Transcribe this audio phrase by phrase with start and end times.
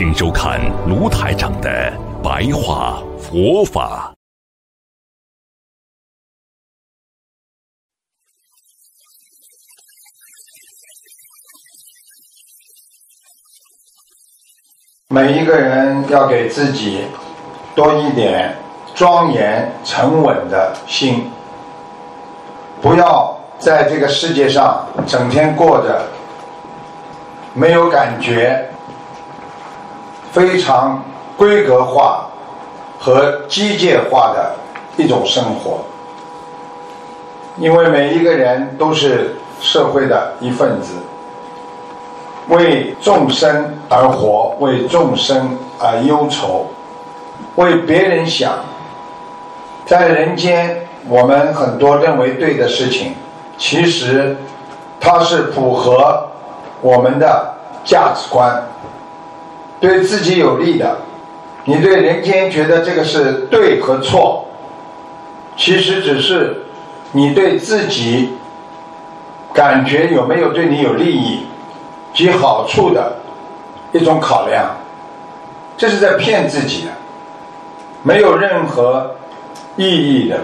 [0.00, 0.58] 请收看
[0.88, 1.92] 卢台长的
[2.24, 4.14] 白话佛法。
[15.08, 17.04] 每一个人要给自己
[17.74, 18.56] 多一点
[18.94, 21.30] 庄严沉稳的心，
[22.80, 26.08] 不要在这个世界上整天过着
[27.52, 28.66] 没有感觉。
[30.32, 31.02] 非常
[31.36, 32.26] 规格化
[32.98, 34.54] 和机械化的
[34.96, 35.80] 一种生活，
[37.56, 40.92] 因为每一个人都是社会的一份子，
[42.48, 46.66] 为众生而活，为众生而忧愁，
[47.56, 48.52] 为别人想。
[49.86, 53.14] 在人间，我们很多认为对的事情，
[53.58, 54.36] 其实
[55.00, 56.28] 它是符合
[56.80, 57.52] 我们的
[57.84, 58.62] 价值观。
[59.80, 60.98] 对自己有利的，
[61.64, 64.46] 你对人间觉得这个是对和错，
[65.56, 66.64] 其实只是
[67.12, 68.34] 你对自己
[69.54, 71.46] 感觉有没有对你有利益
[72.12, 73.16] 及好处的
[73.92, 74.76] 一种考量，
[75.76, 76.90] 这是在骗自己的，
[78.02, 79.16] 没有任何
[79.76, 80.40] 意义的，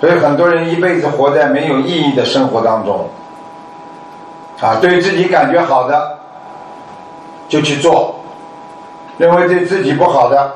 [0.00, 3.08] 所以很多人一辈子活在没有意义的生活当中，
[4.60, 6.19] 啊，对自己感觉好的。
[7.50, 8.14] 就去做，
[9.18, 10.50] 认为对自己不好的，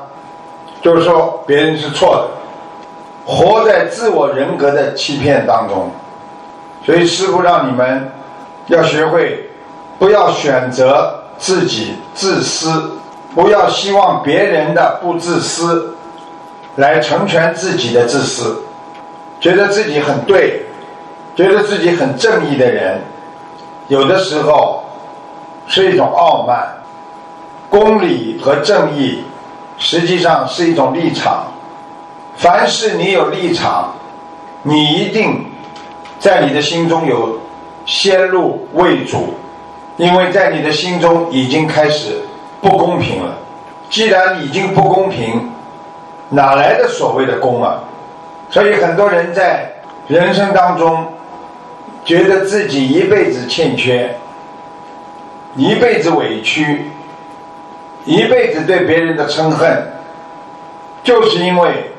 [0.81, 5.91] 就是说别人是错的，活在自我人格的欺骗当中。
[6.85, 8.09] 所以师傅让你们
[8.67, 9.49] 要学会，
[9.99, 12.91] 不要选择自己自私，
[13.33, 15.95] 不要希望别人的不自私
[16.75, 18.63] 来成全自己的自私，
[19.41, 20.63] 觉得自己很对，
[21.35, 23.01] 觉得自己很正义的人，
[23.89, 24.83] 有的时候
[25.67, 26.71] 是一种傲慢。
[27.75, 29.19] 公理和正义，
[29.77, 31.47] 实际上是一种立场。
[32.37, 33.93] 凡是你有立场，
[34.63, 35.45] 你一定
[36.17, 37.37] 在你的心中有
[37.85, 39.33] 先入为主，
[39.97, 42.21] 因为在你的心中已经开始
[42.61, 43.37] 不公平了。
[43.89, 45.51] 既然已经不公平，
[46.29, 47.83] 哪来的所谓的公啊？
[48.49, 49.69] 所以很多人在
[50.07, 51.05] 人生当中，
[52.05, 54.15] 觉得自己一辈子欠缺，
[55.57, 56.89] 一辈子委屈。
[58.05, 59.91] 一辈子对别人的憎恨，
[61.03, 61.91] 就是因为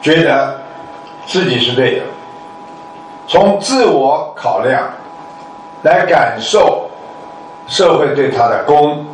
[0.00, 0.60] 觉得
[1.26, 2.02] 自己是对的，
[3.26, 4.88] 从自我考量
[5.82, 6.88] 来感受
[7.66, 9.04] 社会对他的公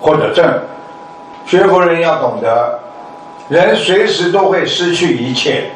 [0.00, 0.60] 或者正。
[1.46, 2.78] 学佛人要懂得，
[3.48, 5.70] 人随时都会失去一切，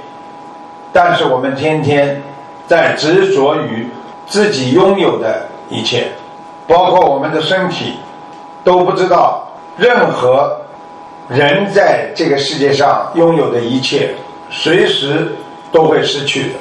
[0.92, 2.22] 但是我们天天
[2.68, 3.88] 在执着于
[4.26, 6.12] 自己拥有的一切，
[6.66, 7.94] 包括我们的身体。
[8.66, 9.46] 都不知道，
[9.76, 10.60] 任何
[11.28, 14.12] 人在这个世界上拥有的一切，
[14.50, 15.32] 随时
[15.70, 16.58] 都会失去的。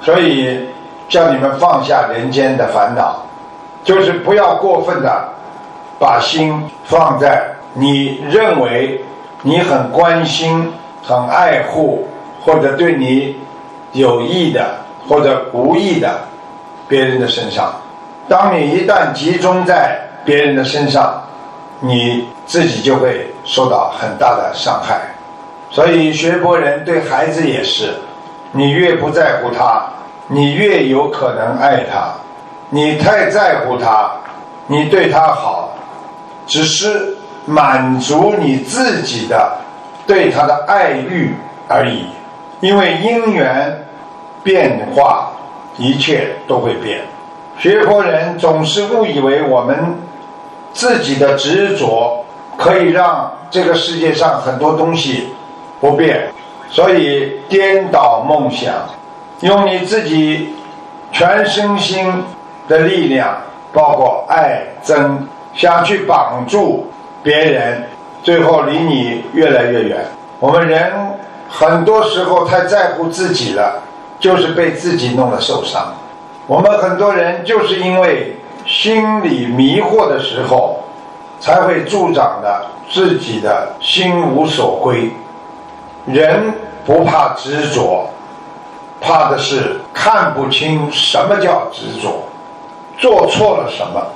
[0.00, 0.60] 所以，
[1.08, 3.26] 叫你们放下人间的烦恼，
[3.82, 5.28] 就是不要过分的
[5.98, 9.04] 把心放在你认为
[9.42, 10.72] 你很关心、
[11.02, 12.06] 很爱护
[12.44, 13.36] 或者对你
[13.90, 14.76] 有益的
[15.08, 16.20] 或者无益的
[16.86, 17.74] 别人的身上。
[18.28, 21.22] 当你一旦集中在别人的身上，
[21.80, 25.00] 你自己就会受到很大的伤害，
[25.70, 27.94] 所以学佛人对孩子也是，
[28.52, 29.82] 你越不在乎他，
[30.28, 32.14] 你越有可能爱他；
[32.70, 34.10] 你太在乎他，
[34.66, 35.76] 你对他好，
[36.46, 37.14] 只是
[37.44, 39.58] 满足你自己的
[40.06, 41.34] 对他的爱欲
[41.68, 42.06] 而已。
[42.60, 43.86] 因为因缘
[44.42, 45.30] 变化，
[45.76, 47.02] 一切都会变。
[47.58, 49.94] 学佛人总是误以为我们。
[50.74, 52.24] 自己的执着
[52.58, 55.28] 可以让这个世界上很多东西
[55.80, 56.28] 不变，
[56.68, 58.74] 所以颠倒梦想，
[59.40, 60.52] 用你自己
[61.12, 62.24] 全身心
[62.68, 63.36] 的力量，
[63.72, 65.16] 包括爱憎，
[65.54, 66.90] 想去绑住
[67.22, 67.84] 别人，
[68.24, 70.04] 最后离你越来越远。
[70.40, 70.92] 我们人
[71.48, 73.80] 很多时候太在乎自己了，
[74.18, 75.94] 就是被自己弄得受伤。
[76.48, 78.36] 我们很多人就是因为。
[78.84, 80.78] 心里迷惑的时候，
[81.40, 85.10] 才会助长了自己的心无所归。
[86.04, 86.52] 人
[86.84, 88.06] 不怕执着，
[89.00, 92.24] 怕的是看不清什么叫执着，
[92.98, 94.06] 做错了什么。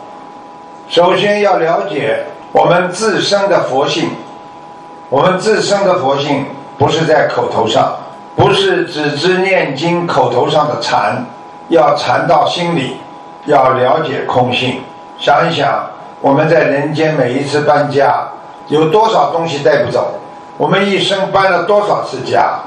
[0.91, 4.11] 首先要了解我们自身的佛性，
[5.09, 6.45] 我们自身的佛性
[6.77, 7.97] 不是在口头上，
[8.37, 11.25] 不是只知念经口头上的禅，
[11.69, 12.99] 要禅到心里，
[13.49, 14.81] 要了解空性。
[15.19, 15.85] 想一想，
[16.21, 18.29] 我们在人间每一次搬家，
[18.69, 20.15] 有多少东西带不走？
[20.57, 22.61] 我们一生搬了多少次家？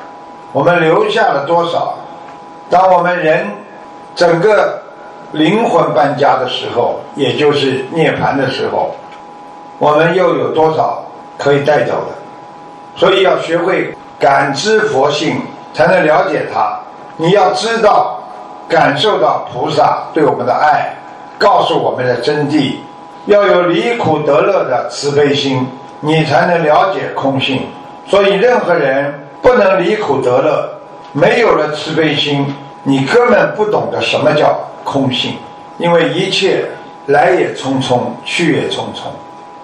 [0.52, 1.96] 我们留下了多少？
[2.70, 3.48] 当我们人
[4.16, 4.82] 整个
[5.32, 8.96] 灵魂搬家的时候，也就是涅槃的时候，
[9.78, 11.06] 我们又有多少
[11.38, 12.16] 可以带走的？
[12.96, 15.42] 所以要学会感知佛性，
[15.74, 16.80] 才能了解它。
[17.18, 18.21] 你要知道，
[18.72, 20.96] 感受到菩萨对我们的爱，
[21.38, 22.76] 告诉我们的真谛，
[23.26, 25.68] 要有离苦得乐的慈悲心，
[26.00, 27.64] 你才能了解空性。
[28.08, 30.70] 所以，任何人不能离苦得乐，
[31.12, 32.46] 没有了慈悲心，
[32.84, 35.34] 你根本不懂得什么叫空性。
[35.78, 36.66] 因为一切
[37.08, 39.10] 来也匆匆，去也匆匆，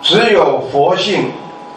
[0.01, 1.31] 只有佛性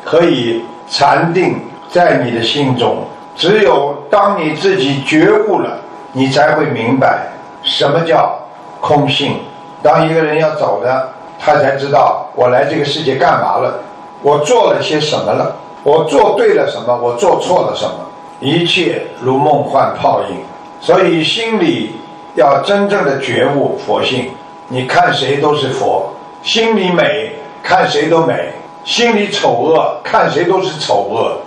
[0.04, 3.04] 可以禅定在你的心中。
[3.36, 5.79] 只有当你自己觉悟了，
[6.12, 7.28] 你才会明白
[7.62, 8.38] 什么叫
[8.80, 9.40] 空性。
[9.82, 11.08] 当一个人要走了，
[11.38, 13.80] 他才知道我来这个世界干嘛了，
[14.22, 15.56] 我做了些什么了。
[15.82, 16.94] 我做对了什么？
[16.94, 17.94] 我做错了什么？
[18.38, 20.36] 一切如梦幻泡影，
[20.80, 21.96] 所以心里
[22.34, 24.30] 要真正的觉悟佛性。
[24.68, 27.32] 你看谁都是佛，心里美
[27.62, 28.52] 看谁都美，
[28.84, 31.38] 心里丑恶看谁都是丑恶。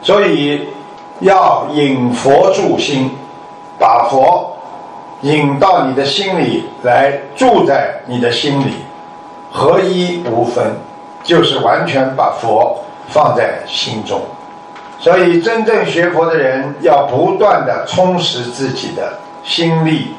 [0.00, 0.68] 所以
[1.20, 3.10] 要引佛助心，
[3.84, 4.56] 把佛
[5.20, 8.76] 引到你的心里来，住在你的心里，
[9.52, 10.72] 合一无分，
[11.22, 12.80] 就是完全把佛。
[13.08, 14.18] 放在心中，
[14.98, 20.14] 所以真正学佛的人要不断的充实自己的心力。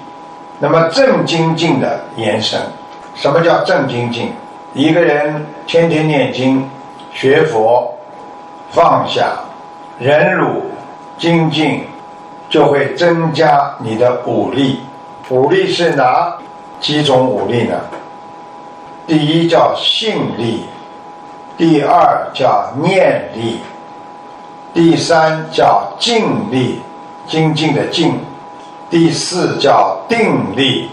[0.60, 2.62] 那么正精进的延伸，
[3.16, 4.32] 什么叫正精进？
[4.76, 6.70] 一个人天天念经、
[7.12, 7.92] 学佛、
[8.70, 9.32] 放下、
[9.98, 10.66] 忍辱、
[11.18, 11.84] 精进，
[12.50, 14.80] 就会增加你的武力。
[15.30, 16.38] 武力是哪
[16.80, 17.76] 几种武力呢？
[19.08, 20.66] 第一叫信力。
[21.58, 23.62] 第二叫念力，
[24.74, 26.82] 第三叫静力，
[27.26, 28.10] 精进的静；
[28.90, 30.90] 第四叫定力，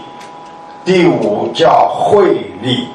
[0.85, 2.87] 第五叫慧力。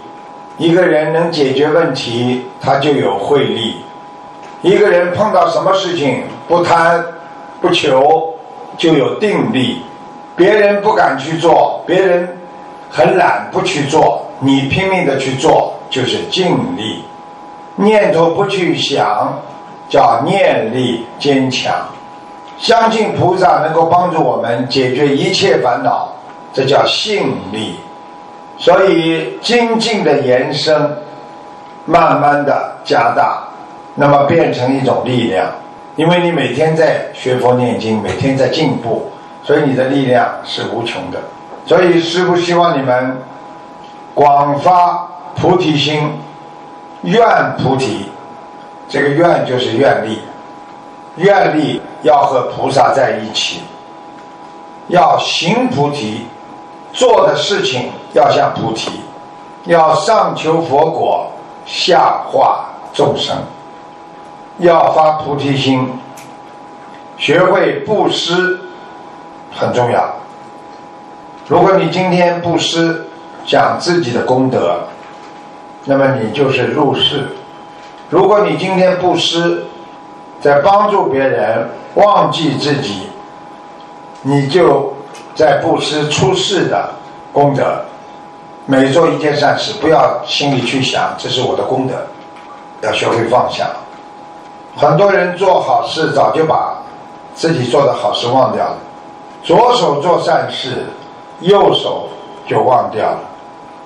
[0.57, 3.83] 一个人能解决问题，他就有慧力；
[4.63, 7.05] 一个人碰到什么事情不贪
[7.61, 8.35] 不求，
[8.79, 9.83] 就有定力。
[10.35, 12.39] 别人不敢去做，别人
[12.89, 16.47] 很懒不去做，你拼命的去做，就是静
[16.77, 17.05] 力。
[17.75, 19.37] 念头不去想，
[19.89, 21.75] 叫念力坚强。
[22.57, 26.13] 相信菩萨能够帮助我们解决一切烦恼，
[26.53, 27.79] 这叫信力。
[28.59, 30.97] 所以精进的延伸，
[31.85, 33.45] 慢慢的加大，
[33.95, 35.47] 那么变成一种力量。
[35.99, 39.11] 因为你每天在学佛念经，每天在进步，
[39.43, 41.19] 所以你的力量是无穷的。
[41.67, 43.21] 所以师父希望你们
[44.15, 46.09] 广发菩提心。
[47.03, 47.21] 愿
[47.59, 48.09] 菩提，
[48.89, 50.21] 这个愿就是愿力，
[51.17, 53.61] 愿力要和菩萨在一起，
[54.89, 56.27] 要行菩提，
[56.93, 58.91] 做的事情要像菩提，
[59.67, 61.31] 要上求佛果，
[61.67, 63.37] 下化众生，
[64.59, 65.89] 要发菩提心，
[67.17, 68.61] 学会布施
[69.53, 70.13] 很重要。
[71.47, 73.07] 如果你今天布施，
[73.47, 74.81] 讲自己的功德。
[75.85, 77.29] 那么你就是入世。
[78.11, 79.65] 如果你今天布施，
[80.41, 83.09] 在帮助别人，忘记自己，
[84.23, 84.93] 你就
[85.35, 86.91] 在布施出世的
[87.33, 87.83] 功德。
[88.67, 91.95] 每做一件善事，不要心里去想这是我的功德，
[92.83, 93.71] 要学会放下。
[94.79, 96.73] 很多人做好事，早就把
[97.35, 98.77] 自己做的好事忘掉了。
[99.43, 100.87] 左手做善事，
[101.41, 102.09] 右手
[102.47, 103.19] 就忘掉了。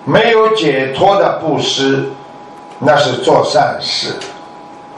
[0.04, 2.10] 没有解脱的布施，
[2.78, 4.14] 那是做善事。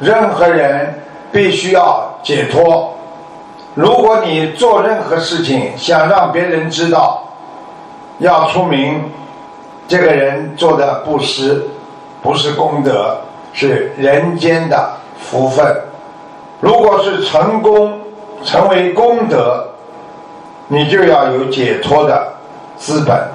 [0.00, 2.92] 任何人必须要解脱。
[3.74, 7.22] 如果你做任何事情想让别人知道，
[8.18, 9.00] 要出名，
[9.86, 11.64] 这个人做的布施
[12.20, 13.16] 不是功德，
[13.52, 14.90] 是人间的
[15.30, 15.82] 福分。
[16.60, 18.00] 如果是成功
[18.42, 19.66] 成为功德，
[20.68, 22.34] 你就要有解脱的
[22.76, 23.28] 资本，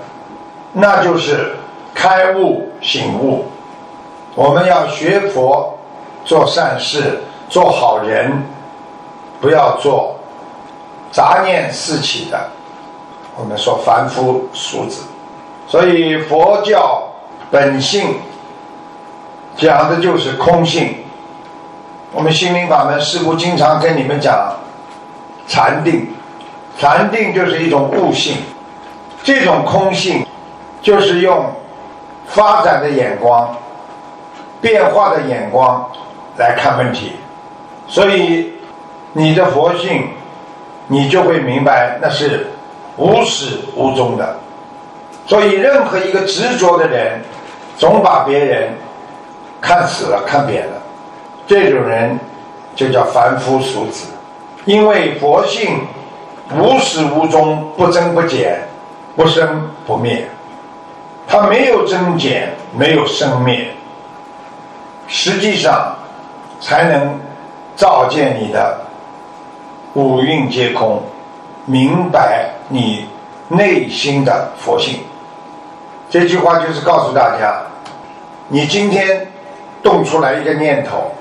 [0.74, 1.56] 那就是。
[1.92, 3.44] 开悟醒悟，
[4.34, 5.78] 我们要学佛，
[6.24, 7.20] 做善事，
[7.50, 8.42] 做好人，
[9.42, 10.16] 不要做
[11.12, 12.40] 杂念四起的。
[13.36, 15.02] 我们说凡夫俗子，
[15.68, 17.04] 所以佛教
[17.52, 18.16] 本性
[19.58, 20.99] 讲的就是空性。
[22.12, 24.54] 我们心灵法门师父经常跟你们讲
[25.48, 26.08] 禅定，
[26.78, 28.38] 禅定就是一种悟性，
[29.24, 30.26] 这种空性
[30.82, 31.46] 就是用
[32.28, 33.56] 发展的眼光、
[34.62, 35.90] 变化的眼光
[36.38, 37.14] 来看问题，
[37.88, 38.54] 所以
[39.14, 40.10] 你的佛性，
[40.88, 42.48] 你就会明白那是。
[42.98, 44.36] 无始无终的，
[45.26, 47.22] 所以任何一个执着的人，
[47.78, 48.74] 总把别人
[49.62, 50.79] 看死了、看扁了，
[51.50, 52.20] 这种人
[52.76, 54.06] 就叫凡夫俗子。
[54.66, 55.80] 因为佛性
[56.56, 58.62] 无始无终、不增不减、
[59.16, 60.28] 不生不灭，
[61.28, 63.68] 它没有增减，没有生灭，
[65.08, 65.96] 实际上
[66.62, 67.20] 才能
[67.76, 68.80] 照见你的
[69.96, 71.02] 五蕴皆空。
[71.66, 73.08] 明白你
[73.48, 75.00] 内心的佛性，
[76.12, 77.60] 这句话就是告诉大家：
[78.50, 79.28] 你今天
[79.82, 81.12] 动出来一个念头，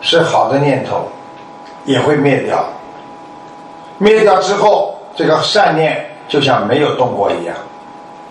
[0.00, 1.08] 是好的念头，
[1.84, 2.64] 也会灭掉。
[3.98, 7.56] 灭掉之后，这个善念就像没有动过一样。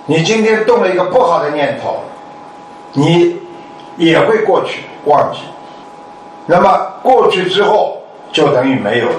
[0.06, 2.02] 你今天动了一个不好的念头，
[2.94, 3.38] 你
[3.98, 5.40] 也会过去忘记。
[6.46, 9.16] 那么过去之后，就等于没有了。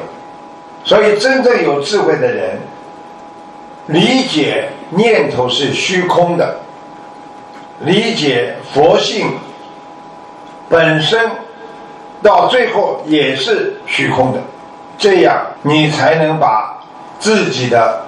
[0.84, 2.58] 所以，真正有智慧的人，
[3.88, 6.56] 理解念头是虚空的，
[7.80, 9.36] 理解佛性
[10.70, 11.30] 本身
[12.22, 14.40] 到最后也是虚空的，
[14.98, 16.76] 这样你才能把
[17.18, 18.04] 自己的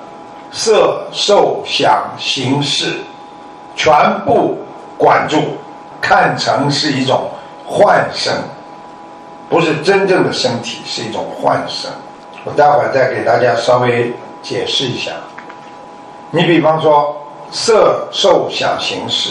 [0.50, 2.96] 色、受、想、行、识
[3.76, 3.92] 全
[4.26, 4.58] 部
[4.98, 5.38] 管住，
[6.00, 7.30] 看成是一种
[7.66, 8.32] 幻身，
[9.48, 11.90] 不是真正的身体，是一种幻身。
[12.44, 14.12] 我待会儿再给大家稍微
[14.42, 15.12] 解释一下。
[16.30, 17.16] 你比方说
[17.50, 19.30] 色受想行识，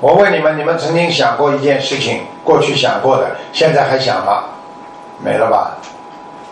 [0.00, 2.20] 我问你们：你们曾经想过一件事情？
[2.44, 4.44] 过去想过的，现在还想吗？
[5.22, 5.76] 没了吧？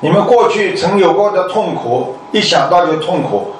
[0.00, 3.52] 你们过去曾有过的痛苦，一想到就痛苦，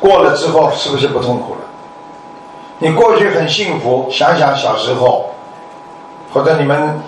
[0.00, 1.60] 过了之后是不是不痛苦了？
[2.78, 5.30] 你过去很幸福，想想小时候，
[6.32, 7.00] 或者你们。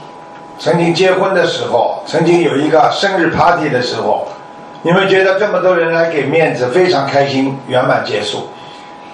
[0.56, 4.24] 曾经结婚的时候，曾经有一个生日 party 的时候，
[4.82, 8.46] 你们觉得这么多人来给面子，非常开心，圆满结束。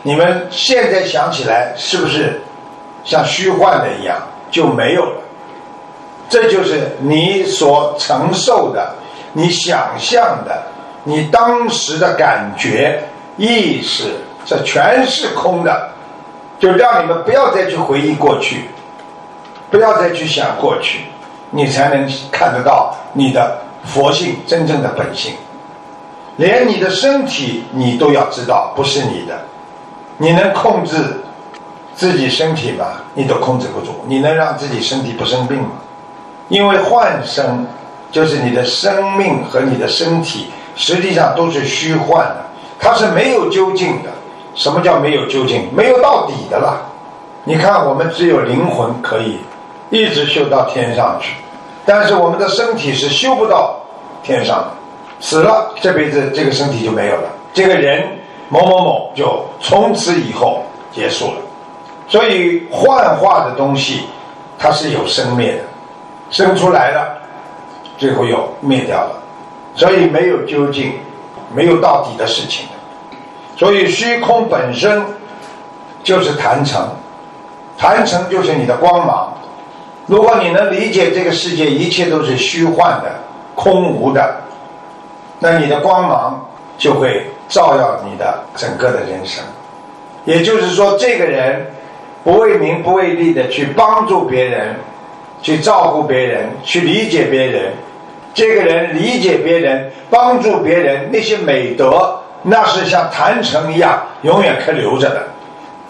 [0.03, 2.41] 你们现在想起来，是不是
[3.05, 4.17] 像虚幻的一样
[4.51, 5.23] 就没有了？
[6.29, 8.95] 这就是你所承受的、
[9.33, 10.63] 你想象的、
[11.05, 13.03] 你当时的感觉、
[13.37, 14.05] 意识，
[14.45, 15.91] 这全是空的。
[16.59, 18.69] 就让你们不要再去回忆过去，
[19.71, 21.07] 不要再去想过去。
[21.51, 25.33] 你才能看得到你的佛性真正的本性，
[26.37, 29.41] 连你的身体你都要知道不是你的，
[30.23, 30.97] 你能控制
[31.95, 32.85] 自己身体吗？
[33.15, 35.71] 你都控制不住，你能让自己身体不生病吗？
[36.49, 37.67] 因为幻生
[38.13, 42.45] 就是你的生命和你的身体实际上都是虚幻的，
[42.79, 44.11] 它是没有究竟的。
[44.55, 45.67] 什么叫没有究竟？
[45.75, 46.83] 没有到底的了。
[47.45, 49.41] 你看，我们只有灵魂可以。
[49.89, 51.35] 一直修到天上去，
[51.85, 53.81] 但是我们的身体是修不到
[54.23, 54.71] 天上的，
[55.19, 58.20] 死了这辈子这个身体就没有了，这个人
[58.51, 61.37] 某某某就从此以后结束了。
[62.07, 64.03] 所以幻化的东西
[64.59, 65.63] 它是有生灭的，
[66.29, 67.17] 生出来了，
[67.97, 69.23] 最后又灭掉了，
[69.75, 70.93] 所以没有究竟，
[71.55, 72.67] 没有到底的事情。
[73.57, 75.05] 所以虚空本身
[76.03, 76.89] 就是坛城，
[77.79, 79.33] 坛城就是你的光芒。
[80.07, 83.13] 如果你能理解这个世界一切都是虚幻的、
[83.55, 84.41] 空无的，
[85.39, 86.45] 那你的光芒
[86.77, 89.45] 就会照耀你的整个的人生。
[90.25, 91.71] 也就是说，这个人
[92.25, 94.77] 不为名不为利的去帮助别人，
[95.43, 97.73] 去照顾别人，去理解别人。
[98.33, 105.23] 这个人理解别人、帮助别人，那些美德，那是像坛城一样，永远可留着的。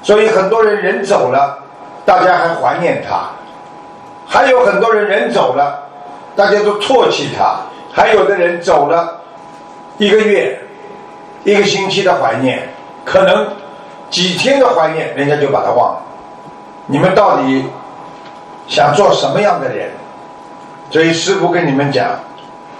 [0.02, 1.58] 所以很多人人走了，
[2.06, 3.28] 大家还怀念他。
[4.26, 5.82] 还有很多人人走了，
[6.36, 7.60] 大家都唾弃他；
[7.92, 9.20] 还有的人走了
[9.98, 10.58] 一个月、
[11.44, 12.68] 一个星期的怀念，
[13.04, 13.48] 可能
[14.10, 16.02] 几天的怀念，人家就把他忘了。
[16.86, 17.64] 你们到底
[18.66, 19.90] 想做什么样的人？
[20.90, 22.08] 所以师父跟你们讲，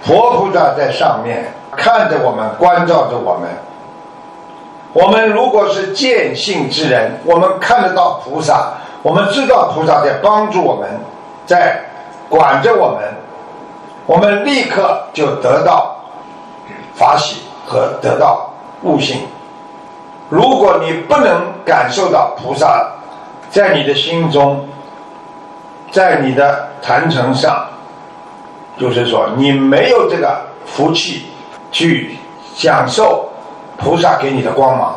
[0.03, 1.45] 佛菩萨在上面
[1.77, 3.49] 看着我们，关照着我们。
[4.93, 8.73] 我们如果是见性之人，我们看得到菩萨。
[9.01, 10.87] 我们知道菩萨在帮助我们，
[11.45, 11.81] 在
[12.29, 12.99] 管着我们，
[14.05, 15.95] 我们立刻就得到
[16.93, 18.50] 法喜和得到
[18.83, 19.21] 悟性。
[20.29, 22.89] 如果你不能感受到菩萨
[23.49, 24.67] 在你的心中，
[25.91, 27.65] 在你的坛城上，
[28.77, 31.25] 就是说你没有这个福气
[31.71, 32.17] 去
[32.55, 33.29] 享受
[33.77, 34.95] 菩萨给你的光芒。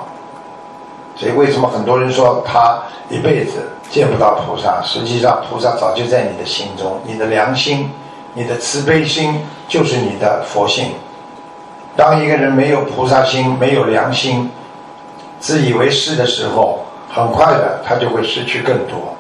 [1.17, 2.77] 所以，为什么很多人说他
[3.09, 4.81] 一辈子见不到菩萨？
[4.83, 6.99] 实际上，菩萨早就在你的心中。
[7.05, 7.89] 你的良心、
[8.35, 10.93] 你的慈悲心，就是你的佛性。
[11.97, 14.51] 当一个人没有菩萨心、没有良心、
[15.39, 19.17] 自以为是的时候，很快的他就会失去更多。